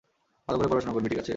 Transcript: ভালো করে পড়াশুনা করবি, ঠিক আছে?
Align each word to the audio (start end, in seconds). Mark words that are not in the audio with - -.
ভালো 0.47 0.57
করে 0.59 0.69
পড়াশুনা 0.69 0.93
করবি, 0.93 1.07
ঠিক 1.09 1.19
আছে? 1.19 1.29